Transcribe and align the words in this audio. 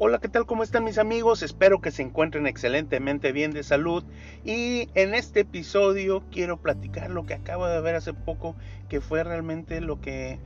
Hola, 0.00 0.20
¿qué 0.20 0.28
tal? 0.28 0.46
¿Cómo 0.46 0.62
están 0.62 0.84
mis 0.84 0.96
amigos? 0.96 1.42
Espero 1.42 1.80
que 1.80 1.90
se 1.90 2.02
encuentren 2.02 2.46
excelentemente 2.46 3.32
bien 3.32 3.50
de 3.50 3.64
salud. 3.64 4.04
Y 4.44 4.88
en 4.94 5.12
este 5.12 5.40
episodio 5.40 6.22
quiero 6.30 6.62
platicar 6.62 7.10
lo 7.10 7.26
que 7.26 7.34
acabo 7.34 7.66
de 7.66 7.80
ver 7.80 7.96
hace 7.96 8.14
poco, 8.14 8.54
que 8.88 9.00
fue 9.00 9.24
realmente 9.24 9.80
lo 9.80 10.00
que 10.00 10.38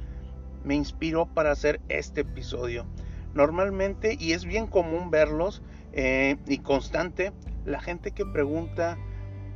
me 0.64 0.74
inspiró 0.74 1.26
para 1.26 1.52
hacer 1.52 1.82
este 1.90 2.22
episodio. 2.22 2.86
Normalmente, 3.34 4.16
y 4.18 4.32
es 4.32 4.46
bien 4.46 4.66
común 4.66 5.10
verlos 5.10 5.62
eh, 5.92 6.38
y 6.46 6.58
constante, 6.58 7.32
la 7.66 7.80
gente 7.80 8.12
que 8.12 8.24
pregunta, 8.24 8.96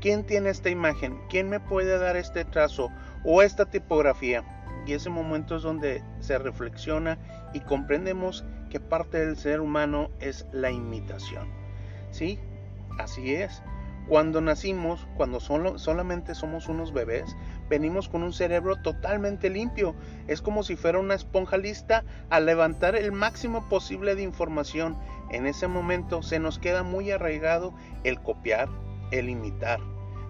¿quién 0.00 0.24
tiene 0.24 0.50
esta 0.50 0.68
imagen? 0.68 1.18
¿Quién 1.30 1.48
me 1.48 1.58
puede 1.58 1.98
dar 1.98 2.16
este 2.16 2.44
trazo 2.44 2.90
o 3.24 3.40
esta 3.40 3.70
tipografía? 3.70 4.44
Y 4.86 4.92
ese 4.92 5.10
momento 5.10 5.56
es 5.56 5.62
donde 5.62 6.02
se 6.26 6.38
reflexiona 6.38 7.18
y 7.54 7.60
comprendemos 7.60 8.44
que 8.68 8.80
parte 8.80 9.24
del 9.24 9.36
ser 9.36 9.60
humano 9.60 10.10
es 10.20 10.46
la 10.52 10.70
imitación. 10.70 11.48
¿Sí? 12.10 12.38
Así 12.98 13.34
es. 13.34 13.62
Cuando 14.08 14.40
nacimos, 14.40 15.06
cuando 15.16 15.40
solo, 15.40 15.78
solamente 15.78 16.36
somos 16.36 16.68
unos 16.68 16.92
bebés, 16.92 17.36
venimos 17.68 18.08
con 18.08 18.22
un 18.22 18.32
cerebro 18.32 18.76
totalmente 18.76 19.50
limpio. 19.50 19.96
Es 20.28 20.42
como 20.42 20.62
si 20.62 20.76
fuera 20.76 21.00
una 21.00 21.14
esponja 21.14 21.56
lista 21.56 22.04
a 22.30 22.38
levantar 22.38 22.94
el 22.94 23.10
máximo 23.10 23.68
posible 23.68 24.14
de 24.14 24.22
información. 24.22 24.96
En 25.30 25.46
ese 25.46 25.66
momento 25.66 26.22
se 26.22 26.38
nos 26.38 26.60
queda 26.60 26.84
muy 26.84 27.10
arraigado 27.10 27.74
el 28.04 28.20
copiar, 28.20 28.68
el 29.10 29.28
imitar. 29.28 29.80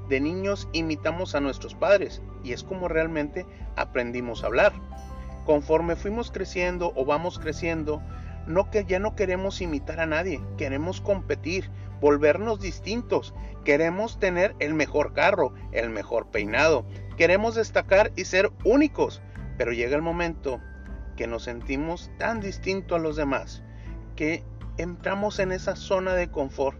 De 0.08 0.20
niños 0.20 0.68
imitamos 0.72 1.34
a 1.34 1.40
nuestros 1.40 1.74
padres 1.74 2.22
y 2.42 2.52
es 2.52 2.62
como 2.62 2.88
realmente 2.88 3.44
aprendimos 3.76 4.42
a 4.42 4.46
hablar. 4.46 4.72
Conforme 5.46 5.96
fuimos 5.96 6.30
creciendo 6.30 6.92
o 6.94 7.06
vamos 7.06 7.38
creciendo, 7.38 8.02
no 8.46 8.70
que 8.70 8.84
ya 8.84 8.98
no 8.98 9.14
queremos 9.14 9.62
imitar 9.62 10.00
a 10.00 10.06
nadie, 10.06 10.40
queremos 10.58 11.00
competir, 11.00 11.70
volvernos 12.00 12.60
distintos, 12.60 13.34
queremos 13.64 14.20
tener 14.20 14.54
el 14.58 14.74
mejor 14.74 15.14
carro, 15.14 15.54
el 15.72 15.88
mejor 15.88 16.30
peinado, 16.30 16.84
queremos 17.16 17.54
destacar 17.54 18.12
y 18.16 18.26
ser 18.26 18.50
únicos, 18.64 19.22
pero 19.56 19.72
llega 19.72 19.96
el 19.96 20.02
momento 20.02 20.60
que 21.16 21.26
nos 21.26 21.44
sentimos 21.44 22.10
tan 22.18 22.40
distintos 22.40 22.98
a 22.98 23.02
los 23.02 23.16
demás 23.16 23.62
que 24.16 24.44
entramos 24.76 25.38
en 25.38 25.52
esa 25.52 25.76
zona 25.76 26.14
de 26.14 26.30
confort 26.30 26.76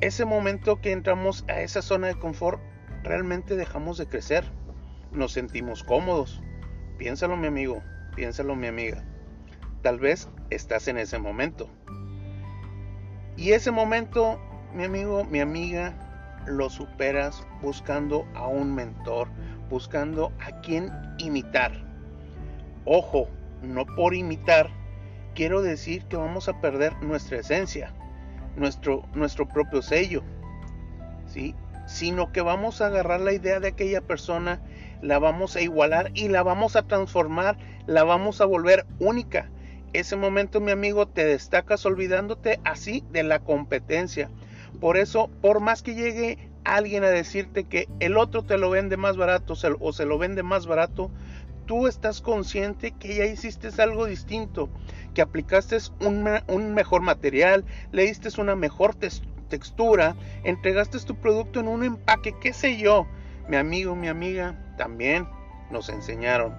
ese 0.00 0.24
momento 0.24 0.80
que 0.80 0.92
entramos 0.92 1.44
a 1.48 1.60
esa 1.60 1.82
zona 1.82 2.06
de 2.06 2.14
confort, 2.14 2.60
realmente 3.02 3.56
dejamos 3.56 3.98
de 3.98 4.06
crecer. 4.06 4.44
Nos 5.10 5.32
sentimos 5.32 5.82
cómodos. 5.82 6.40
Piénsalo 6.98 7.36
mi 7.36 7.46
amigo, 7.46 7.82
piénsalo 8.14 8.54
mi 8.54 8.66
amiga. 8.66 9.02
Tal 9.82 9.98
vez 9.98 10.28
estás 10.50 10.88
en 10.88 10.98
ese 10.98 11.18
momento. 11.18 11.70
Y 13.36 13.52
ese 13.52 13.70
momento, 13.70 14.40
mi 14.74 14.84
amigo, 14.84 15.24
mi 15.24 15.40
amiga, 15.40 15.94
lo 16.46 16.68
superas 16.68 17.46
buscando 17.62 18.26
a 18.34 18.46
un 18.48 18.74
mentor, 18.74 19.28
buscando 19.70 20.32
a 20.40 20.60
quien 20.60 20.90
imitar. 21.18 21.72
Ojo, 22.84 23.28
no 23.62 23.86
por 23.86 24.14
imitar 24.14 24.70
quiero 25.34 25.62
decir 25.62 26.04
que 26.06 26.16
vamos 26.16 26.48
a 26.48 26.60
perder 26.60 27.00
nuestra 27.00 27.38
esencia 27.38 27.94
nuestro, 28.56 29.04
nuestro 29.14 29.48
propio 29.48 29.82
sello, 29.82 30.22
¿sí? 31.26 31.54
sino 31.86 32.32
que 32.32 32.40
vamos 32.42 32.80
a 32.80 32.86
agarrar 32.86 33.20
la 33.20 33.32
idea 33.32 33.60
de 33.60 33.68
aquella 33.68 34.00
persona, 34.00 34.60
la 35.02 35.18
vamos 35.18 35.56
a 35.56 35.60
igualar 35.60 36.10
y 36.14 36.28
la 36.28 36.42
vamos 36.42 36.76
a 36.76 36.82
transformar, 36.82 37.58
la 37.86 38.04
vamos 38.04 38.40
a 38.40 38.44
volver 38.44 38.86
única. 38.98 39.50
Ese 39.92 40.16
momento, 40.16 40.60
mi 40.60 40.70
amigo, 40.70 41.06
te 41.06 41.24
destacas 41.24 41.86
olvidándote 41.86 42.60
así 42.64 43.04
de 43.10 43.22
la 43.22 43.38
competencia. 43.38 44.30
Por 44.80 44.96
eso, 44.96 45.30
por 45.40 45.60
más 45.60 45.82
que 45.82 45.94
llegue 45.94 46.50
alguien 46.64 47.04
a 47.04 47.08
decirte 47.08 47.64
que 47.64 47.88
el 48.00 48.16
otro 48.16 48.42
te 48.42 48.58
lo 48.58 48.70
vende 48.70 48.96
más 48.96 49.16
barato 49.16 49.54
o 49.80 49.92
se 49.92 50.04
lo 50.04 50.18
vende 50.18 50.42
más 50.42 50.66
barato, 50.66 51.10
tú 51.68 51.86
estás 51.86 52.20
consciente 52.20 52.92
que 52.92 53.14
ya 53.14 53.26
hiciste 53.26 53.68
algo 53.80 54.06
distinto, 54.06 54.70
que 55.14 55.22
aplicaste 55.22 55.78
un, 56.00 56.74
mejor 56.74 57.02
material, 57.02 57.64
le 57.92 58.04
diste 58.04 58.28
una 58.40 58.56
mejor 58.56 58.94
textura, 59.48 60.16
entregaste 60.44 60.98
tu 61.00 61.14
producto 61.16 61.60
en 61.60 61.68
un 61.68 61.84
empaque, 61.84 62.34
qué 62.40 62.52
sé 62.52 62.78
yo. 62.78 63.06
Mi 63.48 63.56
amigo, 63.56 63.96
mi 63.96 64.08
amiga, 64.08 64.54
también 64.76 65.26
nos 65.70 65.88
enseñaron 65.88 66.54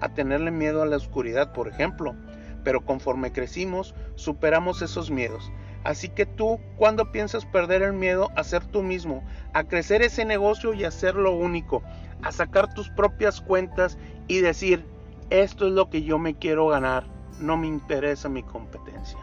a 0.00 0.08
tenerle 0.08 0.50
miedo 0.50 0.82
a 0.82 0.86
la 0.86 0.96
oscuridad, 0.96 1.52
por 1.52 1.68
ejemplo. 1.68 2.16
Pero 2.64 2.84
conforme 2.86 3.32
crecimos, 3.32 3.94
superamos 4.14 4.80
esos 4.80 5.10
miedos. 5.10 5.52
Así 5.84 6.08
que 6.08 6.24
tú, 6.24 6.58
cuando 6.76 7.12
piensas 7.12 7.44
perder 7.44 7.82
el 7.82 7.92
miedo 7.92 8.30
a 8.34 8.44
ser 8.44 8.64
tú 8.64 8.82
mismo, 8.82 9.22
a 9.52 9.64
crecer 9.64 10.00
ese 10.00 10.24
negocio 10.24 10.72
y 10.72 10.84
hacerlo 10.84 11.36
único, 11.36 11.82
a 12.22 12.32
sacar 12.32 12.72
tus 12.72 12.88
propias 12.88 13.40
cuentas 13.40 13.98
y 14.26 14.40
decir, 14.40 14.86
esto 15.28 15.66
es 15.66 15.72
lo 15.72 15.90
que 15.90 16.02
yo 16.02 16.18
me 16.18 16.34
quiero 16.34 16.68
ganar, 16.68 17.04
no 17.40 17.56
me 17.56 17.66
interesa 17.66 18.28
mi 18.28 18.42
competencia. 18.42 19.18